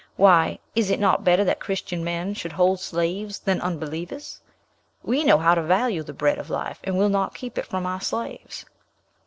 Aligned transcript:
Why, 0.15 0.57
is 0.75 0.89
it 0.89 0.99
not 0.99 1.23
better 1.23 1.43
that 1.43 1.59
Christian 1.59 2.03
men 2.03 2.33
should 2.33 2.53
hold 2.53 2.79
slaves 2.79 3.37
than 3.37 3.61
unbelievers? 3.61 4.41
We 5.03 5.23
know 5.23 5.37
how 5.37 5.53
to 5.53 5.61
value 5.61 6.01
the 6.01 6.11
bread 6.11 6.39
of 6.39 6.49
life, 6.49 6.79
and 6.83 6.97
will 6.97 7.07
not 7.07 7.35
keep 7.35 7.55
it 7.55 7.67
from 7.67 7.85
our 7.85 8.01
slaves." 8.01 8.65